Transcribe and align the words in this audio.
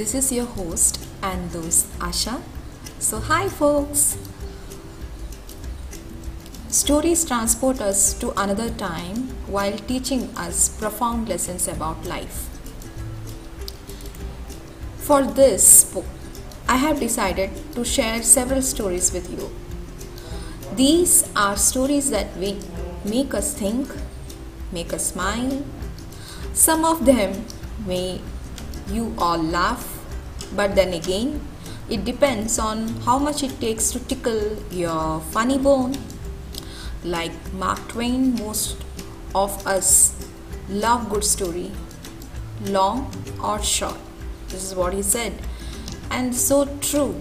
This 0.00 0.14
is 0.14 0.32
your 0.32 0.46
host 0.46 0.98
and 1.22 1.50
those 1.50 1.84
Asha. 1.98 2.40
So, 2.98 3.18
hi 3.20 3.48
folks. 3.48 4.16
Stories 6.68 7.26
transport 7.26 7.82
us 7.82 8.14
to 8.14 8.30
another 8.44 8.70
time 8.70 9.28
while 9.56 9.76
teaching 9.90 10.22
us 10.38 10.70
profound 10.78 11.28
lessons 11.28 11.68
about 11.68 12.06
life. 12.06 12.48
For 14.96 15.22
this, 15.22 15.92
book, 15.92 16.06
I 16.66 16.78
have 16.78 16.98
decided 16.98 17.50
to 17.74 17.84
share 17.84 18.22
several 18.22 18.62
stories 18.62 19.12
with 19.12 19.30
you. 19.30 19.50
These 20.76 21.30
are 21.36 21.58
stories 21.58 22.08
that 22.08 22.34
we 22.38 22.58
make 23.04 23.34
us 23.34 23.52
think, 23.52 23.94
make 24.72 24.94
us 24.94 25.12
smile. 25.12 25.62
Some 26.54 26.86
of 26.86 27.04
them 27.04 27.44
may 27.84 28.22
you 28.90 29.14
all 29.18 29.38
laugh, 29.38 29.86
but 30.54 30.74
then 30.74 30.92
again, 30.94 31.40
it 31.88 32.04
depends 32.04 32.58
on 32.58 32.88
how 33.06 33.18
much 33.18 33.42
it 33.42 33.60
takes 33.60 33.90
to 33.92 33.98
tickle 34.00 34.56
your 34.70 35.20
funny 35.32 35.58
bone. 35.58 35.96
Like 37.04 37.32
Mark 37.54 37.88
Twain, 37.88 38.34
most 38.34 38.76
of 39.34 39.66
us 39.66 40.14
love 40.68 41.08
good 41.10 41.24
story, 41.24 41.70
long 42.66 43.12
or 43.42 43.62
short. 43.62 43.98
This 44.48 44.64
is 44.64 44.74
what 44.74 44.92
he 44.92 45.02
said, 45.02 45.32
and 46.10 46.34
so 46.34 46.66
true. 46.80 47.20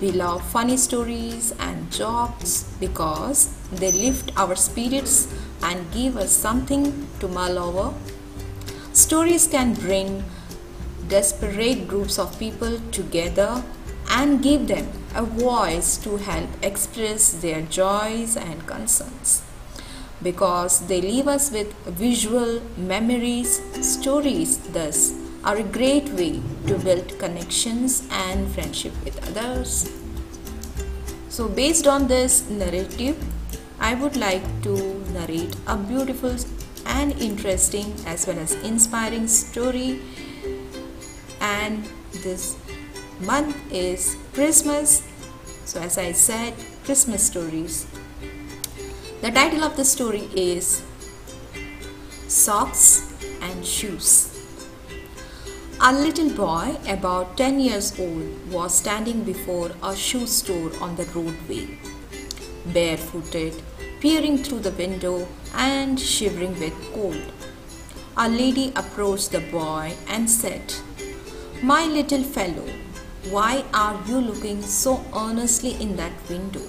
We 0.00 0.10
love 0.10 0.44
funny 0.50 0.76
stories 0.76 1.52
and 1.60 1.90
jokes 1.92 2.74
because 2.80 3.54
they 3.70 3.92
lift 3.92 4.32
our 4.36 4.56
spirits 4.56 5.32
and 5.62 5.92
give 5.92 6.16
us 6.16 6.32
something 6.32 7.06
to 7.20 7.28
mull 7.28 7.58
over. 7.58 7.94
Stories 8.92 9.46
can 9.46 9.74
bring 9.74 10.24
desperate 11.12 11.86
groups 11.86 12.18
of 12.18 12.38
people 12.38 12.78
together 12.90 13.62
and 14.18 14.42
give 14.42 14.66
them 14.68 14.86
a 15.14 15.22
voice 15.22 15.96
to 16.04 16.16
help 16.16 16.50
express 16.62 17.32
their 17.44 17.62
joys 17.62 18.36
and 18.36 18.66
concerns. 18.66 19.42
Because 20.22 20.86
they 20.86 21.00
leave 21.00 21.28
us 21.28 21.50
with 21.50 21.74
visual 22.04 22.62
memories, 22.76 23.60
stories, 23.80 24.56
thus, 24.76 25.12
are 25.44 25.56
a 25.56 25.62
great 25.78 26.08
way 26.20 26.40
to 26.68 26.78
build 26.78 27.18
connections 27.18 28.06
and 28.10 28.48
friendship 28.54 28.92
with 29.04 29.18
others. 29.28 29.90
So, 31.28 31.48
based 31.48 31.86
on 31.86 32.06
this 32.06 32.48
narrative, 32.48 33.16
I 33.80 33.94
would 33.94 34.16
like 34.16 34.44
to 34.62 34.74
narrate 35.12 35.56
a 35.66 35.76
beautiful 35.76 36.36
and 36.86 37.12
interesting 37.20 37.94
as 38.06 38.26
well 38.26 38.38
as 38.38 38.52
inspiring 38.70 39.26
story. 39.26 40.00
And 41.42 41.84
this 42.22 42.56
month 43.20 43.56
is 43.72 44.16
Christmas. 44.32 45.02
So, 45.64 45.80
as 45.80 45.98
I 45.98 46.12
said, 46.12 46.54
Christmas 46.84 47.26
stories. 47.26 47.86
The 49.22 49.30
title 49.32 49.64
of 49.64 49.76
the 49.76 49.84
story 49.84 50.28
is 50.34 50.82
Socks 52.28 53.12
and 53.40 53.66
Shoes. 53.66 54.28
A 55.80 55.92
little 55.92 56.30
boy, 56.30 56.76
about 56.86 57.36
10 57.36 57.58
years 57.58 57.98
old, 57.98 58.52
was 58.52 58.72
standing 58.78 59.24
before 59.24 59.72
a 59.82 59.96
shoe 59.96 60.28
store 60.28 60.70
on 60.80 60.94
the 60.94 61.06
roadway, 61.06 61.76
barefooted, 62.66 63.60
peering 63.98 64.38
through 64.38 64.60
the 64.60 64.70
window 64.70 65.26
and 65.54 65.98
shivering 65.98 66.56
with 66.60 66.74
cold. 66.94 67.32
A 68.16 68.28
lady 68.28 68.72
approached 68.76 69.32
the 69.32 69.40
boy 69.40 69.94
and 70.06 70.30
said, 70.30 70.72
My 71.64 71.86
little 71.86 72.24
fellow, 72.24 72.66
why 73.30 73.64
are 73.72 73.96
you 74.08 74.18
looking 74.20 74.62
so 74.62 75.00
earnestly 75.14 75.80
in 75.80 75.94
that 75.94 76.10
window? 76.28 76.64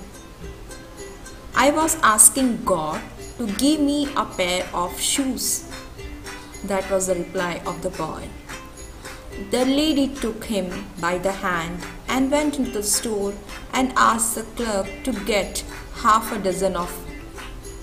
I 1.56 1.72
was 1.72 1.97
asking 2.03 2.63
God 2.63 3.01
to 3.40 3.47
give 3.47 3.79
me 3.79 4.07
a 4.16 4.23
pair 4.23 4.67
of 4.72 5.00
shoes. 5.00 5.67
That 6.66 6.91
was 6.91 7.07
the 7.07 7.16
reply 7.16 7.59
of 7.66 7.81
the 7.81 7.90
boy. 7.90 8.29
The 9.50 9.66
lady 9.66 10.09
took 10.09 10.45
him 10.45 10.85
by 11.01 11.17
the 11.17 11.31
hand 11.31 11.84
and 12.07 12.29
went 12.29 12.59
into 12.59 12.69
the 12.69 12.84
store 12.84 13.34
and 13.73 13.94
asked 13.96 14.35
the 14.35 14.44
clerk 14.44 14.85
to 15.06 15.12
get 15.25 15.66
half 16.03 16.31
a 16.31 16.38
dozen 16.38 16.75
of 16.75 16.96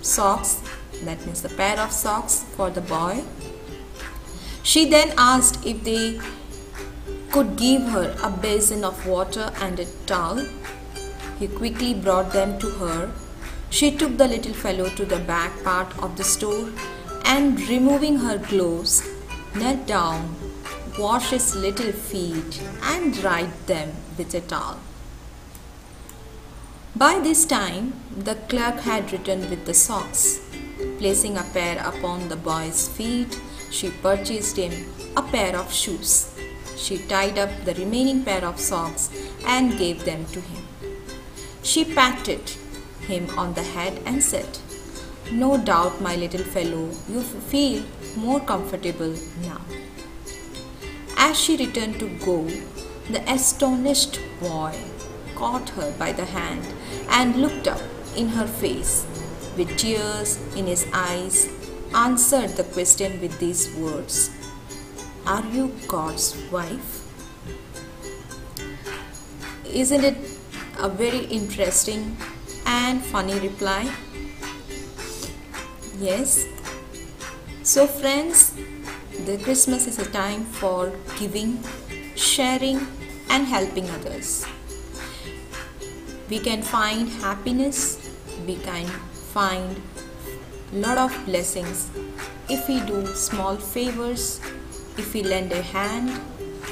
socks, 0.01 0.63
that 1.03 1.27
means 1.27 1.45
a 1.45 1.49
pair 1.49 1.77
of 1.81 1.91
socks 1.91 2.45
for 2.57 2.71
the 2.71 2.83
boy. 2.83 3.25
She 4.63 4.89
then 4.89 5.13
asked 5.19 5.67
if 5.67 5.83
they 5.83 6.21
could 7.41 7.57
give 7.57 7.85
her 7.93 8.15
a 8.23 8.29
basin 8.31 8.85
of 8.85 9.07
water 9.07 9.51
and 9.63 9.81
a 9.81 9.87
towel. 10.05 10.47
He 11.39 11.47
quickly 11.49 11.95
brought 11.95 12.35
them 12.35 12.59
to 12.59 12.69
her. 12.81 13.13
She 13.71 13.91
took 13.97 14.19
the 14.19 14.29
little 14.29 14.53
fellow 14.53 14.91
to 14.91 15.07
the 15.07 15.21
back 15.21 15.63
part 15.65 15.97
of 16.03 16.19
the 16.19 16.25
store 16.25 16.69
and, 17.25 17.59
removing 17.67 18.19
her 18.19 18.37
gloves, 18.37 19.09
knelt 19.55 19.87
down 19.87 20.37
washed 20.99 21.31
his 21.31 21.57
little 21.57 21.93
feet 21.93 22.61
and 22.83 23.15
dried 23.15 23.55
them 23.67 23.93
with 24.19 24.35
a 24.35 24.43
towel. 24.43 24.79
By 26.95 27.21
this 27.21 27.47
time, 27.47 27.95
the 28.15 28.35
clerk 28.51 28.81
had 28.81 29.13
returned 29.13 29.49
with 29.49 29.65
the 29.65 29.73
socks. 29.73 30.41
Placing 30.99 31.39
a 31.39 31.47
pair 31.55 31.79
upon 31.87 32.29
the 32.29 32.37
boy's 32.37 32.87
feet, 32.89 33.41
she 33.71 33.91
purchased 33.91 34.59
him 34.59 34.75
a 35.17 35.23
pair 35.23 35.57
of 35.57 35.73
shoes. 35.73 36.27
She 36.83 36.97
tied 36.97 37.39
up 37.39 37.51
the 37.65 37.75
remaining 37.75 38.25
pair 38.25 38.43
of 38.45 38.59
socks 38.59 39.11
and 39.45 39.77
gave 39.77 40.05
them 40.05 40.25
to 40.33 40.41
him. 40.41 40.65
She 41.63 41.85
patted 41.85 42.53
him 43.07 43.29
on 43.39 43.53
the 43.55 43.63
head 43.63 44.01
and 44.07 44.23
said, 44.23 44.59
No 45.31 45.59
doubt, 45.59 46.01
my 46.01 46.17
little 46.17 46.47
fellow, 46.57 46.89
you 47.09 47.21
feel 47.21 47.83
more 48.17 48.41
comfortable 48.41 49.15
now. 49.43 49.61
As 51.19 51.39
she 51.39 51.59
returned 51.59 52.01
to 52.01 52.09
go, 52.25 52.49
the 53.11 53.23
astonished 53.31 54.19
boy 54.41 54.75
caught 55.35 55.69
her 55.71 55.93
by 55.99 56.13
the 56.13 56.25
hand 56.25 56.67
and 57.11 57.37
looked 57.37 57.69
up 57.69 57.83
in 58.17 58.29
her 58.29 58.47
face. 58.47 59.07
With 59.57 59.77
tears 59.77 60.39
in 60.57 60.67
his 60.67 60.87
eyes, 60.95 61.49
answered 61.95 62.51
the 62.51 62.65
question 62.65 63.21
with 63.21 63.39
these 63.39 63.75
words 63.75 64.31
Are 65.27 65.45
you 65.47 65.73
God's 65.87 66.37
wife? 66.51 67.07
Isn't 69.65 70.05
it 70.05 70.17
a 70.79 70.89
very 70.89 71.25
interesting 71.27 72.17
and 72.67 73.03
funny 73.03 73.39
reply? 73.39 73.91
Yes. 75.99 76.47
So, 77.63 77.87
friends, 77.87 78.55
the 79.27 79.39
Christmas 79.39 79.87
is 79.87 79.99
a 79.99 80.07
time 80.11 80.45
for 80.45 80.93
giving, 81.19 81.63
sharing, 82.17 82.87
and 83.29 83.47
helping 83.47 83.89
others. 83.91 84.47
We 86.29 86.39
can 86.39 86.63
find 86.63 87.09
happiness, 87.09 88.11
we 88.47 88.57
can 88.57 88.87
find 89.35 89.83
lot 90.73 90.99
of 90.99 91.27
blessings 91.27 91.91
if 92.49 92.69
we 92.69 92.81
do 92.81 93.07
small 93.15 93.57
favors, 93.57 94.41
if 94.97 95.15
we 95.15 95.23
lend 95.23 95.53
a 95.53 95.63
hand 95.63 96.21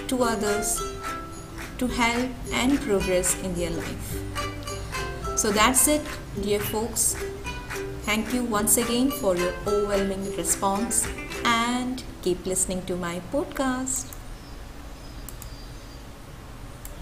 to 0.09 0.23
others 0.23 0.81
to 1.79 1.87
help 1.87 2.31
and 2.53 2.81
progress 2.81 3.41
in 3.43 3.55
their 3.55 3.71
life. 3.71 4.17
So 5.37 5.53
that's 5.53 5.87
it, 5.87 6.03
dear 6.43 6.61
folks. 6.61 7.15
Thank 8.03 8.35
you 8.35 8.43
once 8.45 8.77
again 8.77 9.11
for 9.11 9.37
your 9.37 9.53
overwhelming 9.67 10.37
response 10.37 11.07
and 11.45 12.03
keep 12.23 12.45
listening 12.47 12.85
to 12.87 12.97
my 12.97 13.21
podcast. 13.33 14.18